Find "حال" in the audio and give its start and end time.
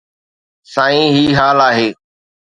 1.37-1.61